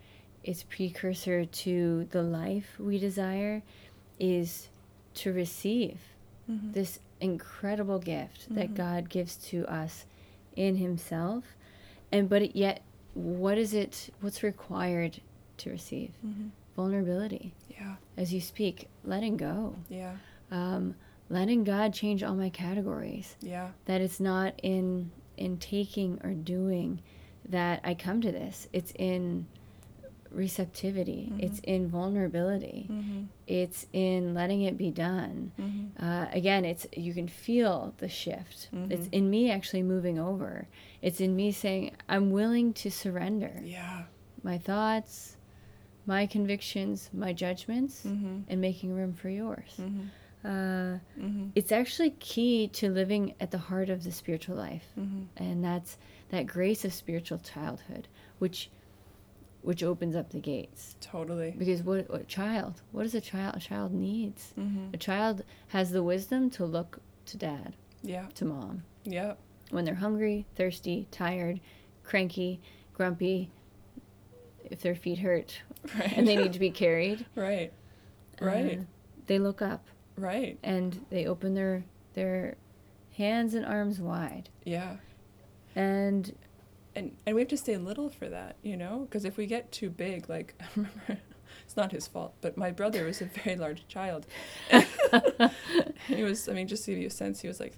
[0.45, 3.63] it's precursor to the life we desire,
[4.21, 4.69] is
[5.15, 5.99] to receive
[6.49, 6.73] Mhm.
[6.73, 8.75] this incredible gift that Mhm.
[8.75, 10.05] God gives to us
[10.57, 11.57] in Himself,
[12.13, 12.83] and but yet,
[13.15, 14.11] what is it?
[14.21, 15.21] What's required
[15.59, 16.13] to receive?
[16.77, 17.55] Vulnerability.
[17.71, 20.15] yeah As you speak, letting go, yeah
[20.51, 20.95] um,
[21.31, 23.37] letting God change all my categories.
[23.41, 27.01] yeah That it's not in in taking or doing
[27.49, 28.69] that I come to this.
[28.73, 29.47] It's in
[30.31, 31.41] receptivity, Mm-hmm.
[31.45, 32.91] it's in vulnerability,
[33.47, 35.53] it's in letting it be done.
[35.61, 36.05] Mm-hmm.
[36.05, 38.69] Uh, again, it's you can feel the shift.
[38.91, 40.67] It's in me actually moving over.
[41.03, 44.03] It's in me saying, I'm willing to surrender Yeah.
[44.43, 45.34] my thoughts,
[46.07, 48.41] my convictions, my judgments, Mm-hmm.
[48.49, 49.73] and making room for yours.
[49.81, 50.01] Mm-hmm.
[50.45, 51.47] Uh, Mm-hmm.
[51.55, 55.43] it's actually key to living at the heart of the spiritual life Mm-hmm.
[55.43, 55.97] and that's
[56.31, 58.69] that grace of spiritual childhood which
[59.63, 61.55] which opens up the gates Totally.
[61.57, 64.93] because what, what child what does a child a child needs Mm-hmm.
[64.93, 68.27] a child has the wisdom to look to dad Yeah.
[68.35, 69.35] to mom Yeah.
[69.71, 71.61] when they're hungry thirsty tired
[72.03, 72.61] cranky
[72.93, 73.51] grumpy
[74.75, 75.63] if their feet hurt
[75.99, 76.13] Right.
[76.17, 77.73] and they need to be carried right.
[78.41, 78.79] Right.
[78.81, 78.83] uh,
[79.27, 80.59] they look up right.
[80.63, 81.85] and they open their
[82.15, 82.57] their
[83.17, 84.97] hands and arms wide Yeah.
[85.77, 86.35] and
[86.97, 89.71] and and we have to stay little for that, you know, because if we get
[89.73, 91.19] too big, like I remember,
[91.65, 94.27] it's not his fault, but my brother was a very large child.
[96.09, 97.77] he was, I mean, just to give you a sense, he was like,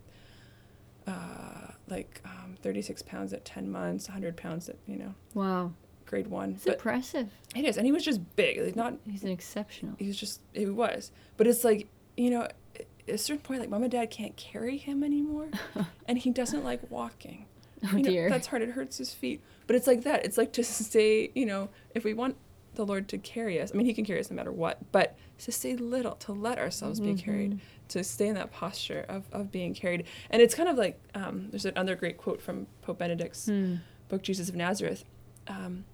[1.06, 5.72] uh, like um, 36 pounds at 10 months, 100 pounds at you know wow
[6.06, 6.52] grade one.
[6.52, 8.94] it's But impressive it is, and he was just big, like not.
[9.10, 12.42] he's an exceptional He was just, he was, but it's like you know,
[12.78, 15.48] at a certain point, like mom and dad can't carry him anymore,
[16.08, 17.46] and he doesn't like walking.
[17.84, 18.62] oh you know, dear that's hard.
[18.62, 19.42] It hurts his feet.
[19.66, 20.24] But it's like that.
[20.24, 22.36] It's like to stay, you know, if we want
[22.74, 25.16] the Lord to carry us, I mean, He can carry us no matter what, but
[25.38, 29.50] to stay little, to let ourselves be carried, to stay in that posture of, of
[29.50, 30.04] being carried.
[30.30, 33.76] And it's kind of like um, there's another great quote from Pope Benedict's Hmm.
[34.08, 35.04] book, Jesus of Nazareth.
[35.48, 35.84] Um,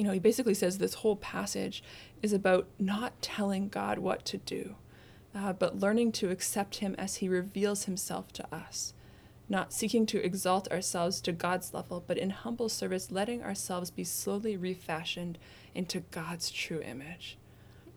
[0.00, 1.82] you know, he basically says this whole passage
[2.22, 4.76] is about not telling God what to do,
[5.34, 8.94] uh, but learning to accept Him as He reveals Himself to us.
[9.46, 14.02] Not seeking to exalt ourselves to God's level, but in humble service, letting ourselves be
[14.02, 15.36] slowly refashioned
[15.74, 17.36] into God's true image.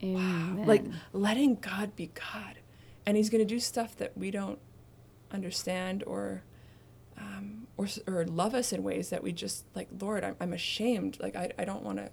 [0.04, 0.66] Amen.
[0.66, 2.58] Like letting God be God.
[3.06, 4.60] And He's going to do stuff that we don't
[5.32, 6.44] understand or
[7.18, 11.18] um, or, or love us in ways that we just like lord i'm, I'm ashamed
[11.22, 12.10] like i, I don't want to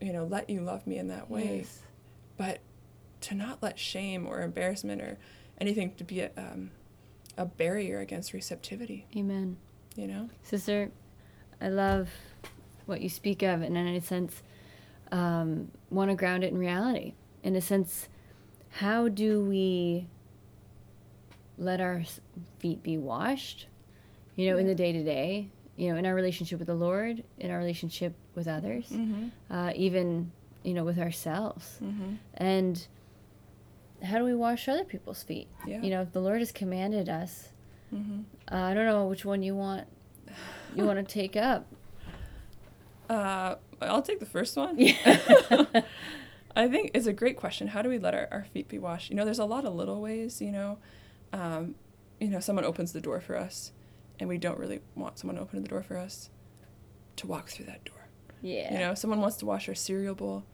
[0.00, 1.80] you know let you love me in that way Yes.
[2.36, 2.58] but
[3.22, 5.18] to not let shame or embarrassment or
[5.60, 6.70] anything to be a, um,
[7.36, 9.56] a barrier against receptivity Amen.
[9.96, 10.90] you know Sister,
[11.60, 12.08] I love
[12.86, 14.42] what you speak of, and in a sense,
[15.12, 17.12] um, want to ground it in reality.
[17.42, 18.08] In a sense,
[18.70, 20.06] how do we
[21.58, 22.02] let our
[22.60, 23.66] feet be washed?
[24.38, 27.24] You know, in the day to day, you know, in our relationship with the Lord,
[27.38, 29.28] in our relationship with others, mm-hmm.
[29.52, 30.30] uh, even,
[30.62, 31.78] you know, with ourselves.
[31.82, 32.14] Mm-hmm.
[32.34, 32.86] And
[34.02, 35.48] how do we wash other people's feet?
[35.66, 37.48] yeah You know, if the Lord has commanded us,
[37.92, 38.20] mm-hmm.
[38.52, 39.86] uh, I don't know which one you want
[40.74, 41.66] you want to take up.
[43.08, 45.64] uh, i'll take the first one Yeah.
[46.56, 47.68] I think it's a great question.
[47.68, 49.10] How do we let our, our feet be washed?
[49.10, 50.78] You know, there's a lot of little ways, you know.
[51.32, 51.76] Um,
[52.18, 53.70] you know, someone opens the door for us
[54.20, 56.30] and we don't really want someone to open the door for us
[57.16, 58.08] to walk through that door.
[58.42, 58.72] yeah.
[58.72, 60.44] You know, someone wants to wash our cereal bowl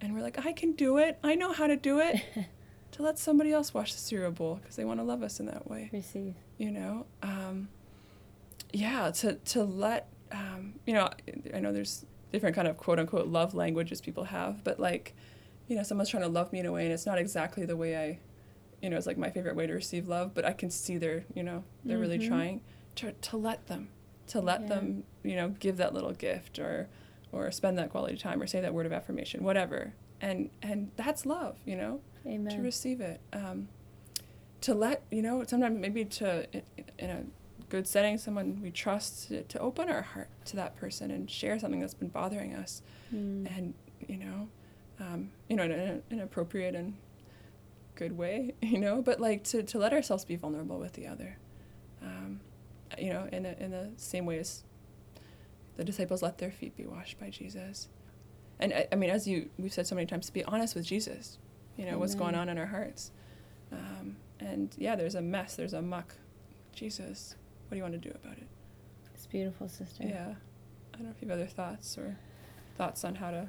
[0.00, 1.18] and we're like, I can do it.
[1.22, 2.22] I know how to do it.
[2.92, 5.46] to let somebody else wash the cereal bowl because they want to love us in
[5.46, 6.34] that way Receive.
[6.58, 7.68] you know um,
[8.72, 11.10] yeah to, to let um, you know
[11.52, 15.12] i know there's different kind of quote unquote love languages people have but like
[15.66, 17.76] you know someone's trying to love me in a way and it's not exactly the
[17.76, 18.18] way i
[18.80, 21.24] you know it's like my favorite way to receive love but i can see they're
[21.34, 22.28] you know they're really Mhm.
[22.28, 22.60] trying
[22.96, 23.88] to, to let them
[24.28, 24.68] to let Yeah.
[24.68, 26.88] them you know give that little gift or
[27.32, 31.26] or spend that quality time or say that word of affirmation whatever and and that's
[31.26, 32.54] love you know Amen.
[32.56, 33.20] to receive it.
[33.32, 33.68] Um,
[34.62, 36.62] to let you know, sometimes maybe to in,
[36.98, 37.22] in a
[37.68, 41.58] good setting, someone we trust to, to open our heart to that person and share
[41.58, 42.80] something that's been bothering us,
[43.14, 43.46] Mm.
[43.54, 43.74] and
[44.08, 44.48] you know,
[45.00, 46.94] um, you know, in a- an appropriate and
[47.94, 51.36] good way, you know, but like to, to let ourselves be vulnerable with the other,
[52.02, 52.40] um,
[52.98, 54.64] you know, in a, in the same way as
[55.76, 57.88] the disciples let their feet be washed by Jesus.
[58.60, 60.84] And I, I mean, as you we've said so many times, to be honest with
[60.84, 61.38] Jesus,
[61.76, 63.10] you know, what's going on in our hearts.
[63.72, 66.14] Um, and yeah, there's a mess, there's a muck.
[66.72, 68.46] Jesus, what do you want to do about it?
[69.14, 70.04] It's beautiful, sister.
[70.04, 70.34] Yeah.
[70.92, 72.16] I don't know if you have other thoughts or
[72.76, 73.48] thoughts on how to.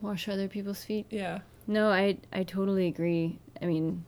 [0.00, 1.06] Wash other people's feet.
[1.10, 1.40] Yeah.
[1.66, 3.38] No, I I totally agree.
[3.60, 4.04] I mean,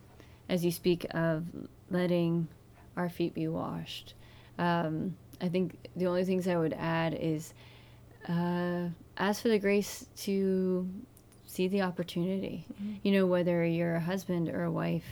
[0.49, 1.45] as you speak of
[1.91, 2.49] letting
[2.97, 4.15] our feet be washed,
[4.61, 7.55] um, I think the only things I would add is
[8.29, 10.87] uh, ask for the grace to
[11.47, 12.65] see the opportunity.
[12.83, 12.99] Mhm.
[13.03, 15.07] You know, whether you're a husband or a wife,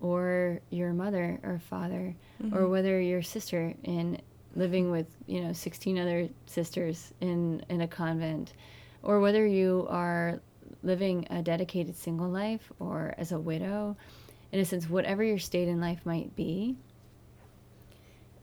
[0.00, 2.14] or you're a mother or a father,
[2.52, 2.70] or Mhm.
[2.70, 4.18] whether you're a sister in
[4.54, 8.52] living with you know 16 other sisters in in a convent
[9.02, 10.40] or whether you are
[10.82, 13.96] living a dedicated single life or as a widow
[14.52, 16.76] in a sense whatever your state in life might be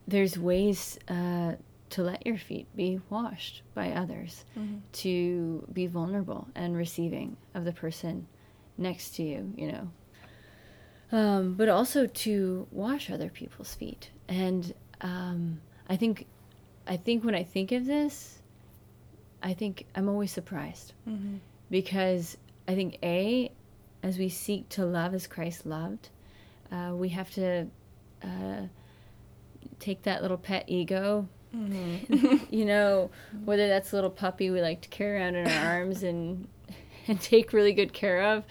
[0.09, 1.53] there's ways uh,
[1.91, 4.77] to let your feet be washed by others Mm-hmm.
[5.03, 8.27] to be vulnerable and receiving of the person
[8.77, 9.85] next to you you know
[11.11, 16.25] um, but also to wash other people's feet and um, i think
[16.87, 18.39] i think when i think of this
[19.43, 21.35] i think i'm always surprised Mm-hmm.
[21.69, 23.51] because i think a
[24.03, 26.09] as we seek to love as christ loved
[26.71, 27.67] uh, we have to
[28.23, 28.61] uh,
[29.79, 32.35] take that little pet ego Mm-hmm.
[32.55, 33.09] you know,
[33.43, 36.47] whether that's a little puppy we like to carry around in our arms and
[37.07, 38.43] and take really good care of,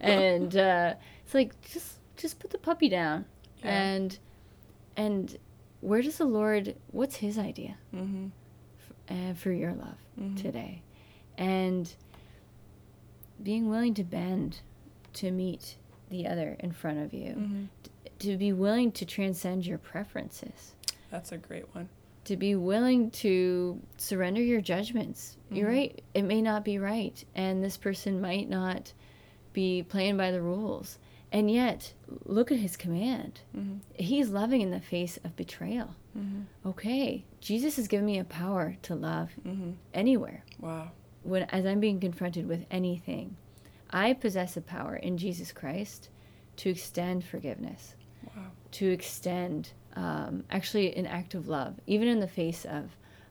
[0.00, 3.26] and uh, it's like just just put the puppy down,
[3.62, 3.82] Yeah.
[3.82, 4.18] and
[4.96, 5.36] and
[5.82, 6.74] where does the Lord?
[6.90, 8.28] What's His idea Mm-hmm.
[9.10, 10.40] uh, for your love Mhm.
[10.40, 10.80] today,
[11.36, 11.92] and
[13.42, 14.60] being willing to bend
[15.14, 15.76] to meet
[16.10, 17.64] the other in front of you, Mm-hmm.
[18.20, 20.74] To be willing to transcend your preferences.
[21.10, 21.88] That's a great one.
[22.24, 25.38] to be willing to surrender your judgments.
[25.50, 25.72] You're Mhm.
[25.74, 26.02] right.
[26.12, 27.24] It may not be right.
[27.34, 28.92] And this person might not
[29.54, 30.98] be playing by the rules.
[31.32, 31.94] And yet,
[32.26, 33.40] look at his command.
[33.56, 33.78] Mm-hmm.
[33.94, 35.94] He's loving in the face of betrayal.
[36.14, 36.68] Mm-hmm.
[36.68, 39.70] Okay, Jesus has given me a power to love Mm-hmm.
[39.94, 40.44] anywhere.
[40.60, 40.90] Wow.
[41.22, 43.36] When as I'm being confronted with anything,
[43.88, 46.10] I possess a power in Jesus Christ
[46.56, 47.94] to extend forgiveness
[48.36, 48.42] Wow.
[48.72, 52.90] to extend um, actually an act of love, even in the face of,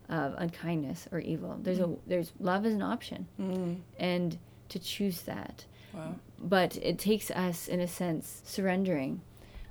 [0.09, 1.57] of unkindness or evil.
[1.61, 3.73] There's a there's love is an option, Mm-hmm.
[3.99, 4.37] and
[4.69, 5.65] to choose that.
[5.93, 6.15] Wow.
[6.39, 9.21] But it takes us, in a sense, surrendering,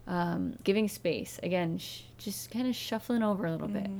[0.06, 3.90] um, giving space again, sh- just kind of shuffling over a little bit,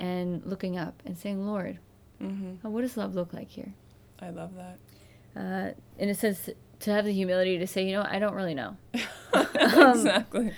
[0.00, 1.78] and looking up and saying, Lord,
[2.20, 2.64] Mm-hmm.
[2.66, 3.72] uh, what does love look like here?
[4.20, 4.78] I love that.
[5.34, 6.48] Uh, in a sense,
[6.82, 8.76] to have the humility to say, you know, I don't really know,
[9.32, 9.46] Um,
[9.96, 10.52] exactly.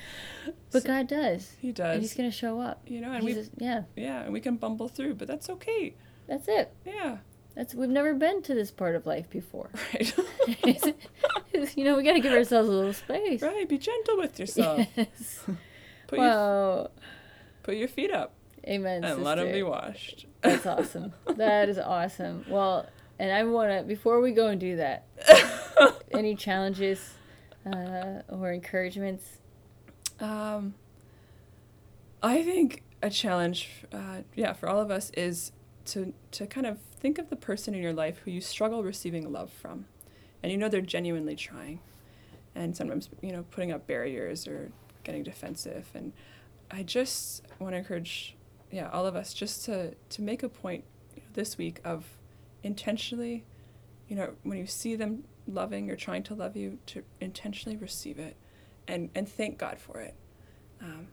[0.73, 1.93] but So- God does, He does.
[1.95, 2.03] and.
[2.03, 2.83] He's gonna show up.
[2.87, 5.49] you know, and He's we just- yeah, yeah, and we can bumble through, but that's
[5.49, 5.95] okay.
[6.27, 6.73] that's it.
[6.85, 7.19] Yeah.
[7.55, 9.71] That's we've never been to this part of life before.
[10.65, 10.95] Right.
[11.77, 13.41] you know, we got to give ourselves a little space.
[13.43, 13.69] right.
[13.69, 14.87] Be gentle with yourself.
[14.97, 15.45] Yes.
[16.09, 16.91] Put your
[17.63, 18.35] put your feet up
[18.67, 19.05] Amen.
[19.05, 20.27] and let them be washed.
[20.43, 21.13] That's awesome.
[21.37, 22.45] That is awesome.
[22.49, 22.87] Well,
[23.25, 25.07] and I want to before we go and do that,
[26.13, 27.15] any challenges
[27.65, 29.39] uh, or encouragements?
[30.21, 30.75] Um,
[32.23, 35.53] I think a challenge, uh, yeah, for all of us is
[35.87, 39.33] to to kind of think of the person in your life who you struggle receiving
[39.33, 39.87] love from,
[40.43, 41.81] and you know they're genuinely trying,
[42.55, 44.71] and sometimes you know putting up barriers or
[45.03, 46.13] getting defensive, and
[46.71, 48.37] I just want to encourage,
[48.71, 50.85] yeah, all of us just to to make a point
[51.17, 52.05] you know, this week of
[52.65, 53.45] intentionally,
[54.09, 58.19] you know, when you see them loving or trying to love you, to intentionally receive
[58.19, 58.37] it,
[58.89, 60.15] and and thank God for it.
[60.83, 61.07] Um,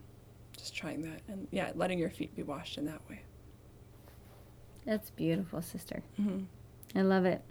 [0.57, 3.21] just trying that, and yeah, letting your feet be washed in that way.
[4.85, 6.01] That's beautiful, sister.
[6.19, 6.97] Mm-hmm.
[6.97, 7.41] I love it.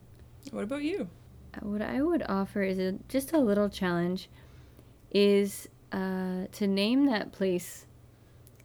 [0.50, 1.08] What about you?
[1.54, 4.28] Uh, What I would offer is a, just a little challenge
[5.12, 7.86] is uh, to name that place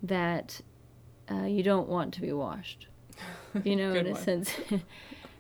[0.02, 0.62] that
[1.32, 2.88] uh, you don't want to be washed.
[3.64, 4.22] You know, in a one.
[4.22, 4.52] sense.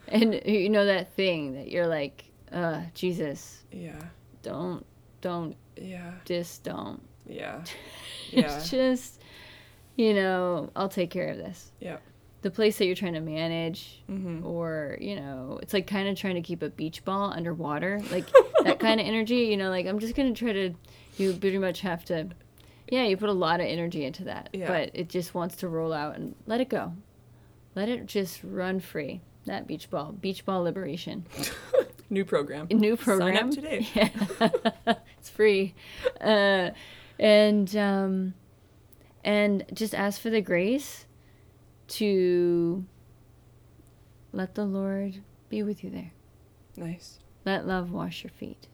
[0.07, 3.99] and you know that thing that you're like, uh, Jesus, Yeah,
[4.43, 4.85] don't,
[5.21, 7.01] don't, yeah, just don't.
[7.27, 7.63] yeah,
[8.31, 9.21] yeah, It's just,
[9.95, 11.71] you know, I'll take care of this.
[11.79, 11.97] yeah.
[12.41, 14.45] The place that you're trying to manage, Mm-hmm.
[14.45, 18.25] or you know it's like kind of trying to keep a beach ball underwater like
[18.63, 20.71] that kind of energy you know like i'm just gonna try to
[21.17, 22.27] you pretty much have to
[22.87, 24.67] yeah you put a lot of energy into that Yeah.
[24.67, 26.93] but it just wants to roll out and let it go
[27.73, 31.25] let it just run free that beach ball beach ball liberation
[32.09, 32.67] New program.
[32.69, 33.87] new program Sign up today.
[33.95, 34.95] yeah.
[35.19, 35.73] it's free
[36.21, 36.69] uh,
[37.19, 38.33] and um
[39.23, 41.05] and just ask for the grace
[41.87, 42.85] to
[44.33, 45.19] let the lord
[45.49, 46.11] be with you there
[46.77, 47.19] Nice.
[47.45, 48.67] let love wash your feet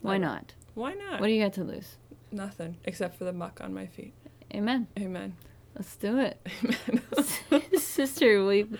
[0.00, 1.20] why Love not Why not?
[1.20, 1.96] what do you got to lose
[2.32, 4.14] Nothing except for the muck on my feet.
[4.54, 5.36] amen Amen.
[5.76, 6.44] let's do it
[7.52, 7.78] Amen.
[7.78, 8.78] sister you,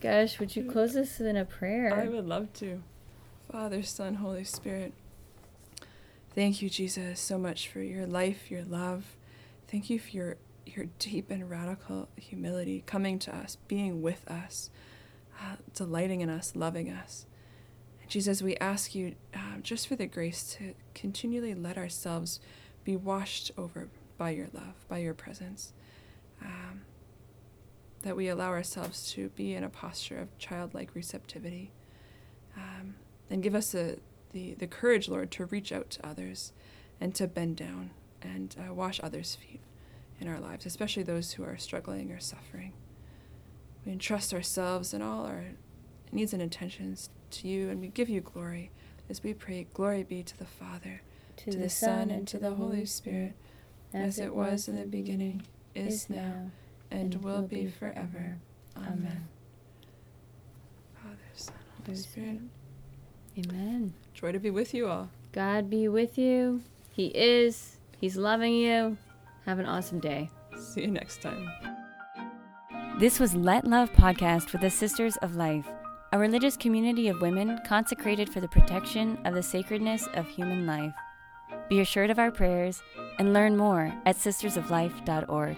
[0.00, 2.82] gosh would you close this in a prayer I would love to.
[3.50, 4.92] Father, Son, Holy Spirit.
[6.34, 9.16] Thank you, Jesus, so much for your life, your love.
[9.68, 10.36] Thank you for your
[10.66, 14.68] your deep and radical humility coming to us, being with us,
[15.40, 17.24] uh, delighting in us, loving us.
[18.08, 22.40] Jesus, we ask you um, just for the grace to continually let ourselves
[22.84, 23.88] be washed over
[24.18, 25.72] by your love, by your presence.
[26.42, 26.82] Um,
[28.02, 31.70] that we allow ourselves to be in a posture of childlike receptivity.
[32.56, 32.94] Um,
[33.28, 33.96] and give us a,
[34.32, 36.52] the, the courage, Lord, to reach out to others
[37.00, 37.90] and to bend down
[38.22, 39.60] and uh, wash others' feet
[40.20, 42.72] in our lives, especially those who are struggling or suffering.
[43.84, 45.44] We entrust ourselves and all our
[46.12, 48.70] needs and intentions to you, and we give you glory
[49.08, 51.02] as we pray, Glory be to the Father,
[51.36, 53.34] to, to the, the Son, and to the Holy Spirit,
[53.92, 55.42] as it was in the beginning,
[55.74, 56.50] is now,
[56.90, 58.36] and will be forever.
[58.76, 59.28] Amen.
[60.94, 62.40] Father, Son, Holy Spirit.
[63.38, 63.92] Amen.
[64.14, 65.10] Joy to be with you all.
[65.32, 66.62] God be with you.
[66.90, 67.76] He is.
[68.00, 68.96] He's loving you.
[69.44, 70.30] Have an awesome day.
[70.58, 71.50] See you next time.
[72.98, 75.68] This was Let Love Podcast with the Sisters of Life,
[76.12, 80.94] a religious community of women consecrated for the protection of the sacredness of human life.
[81.68, 82.82] Be assured of our prayers
[83.18, 85.56] and learn more at sistersoflife.org.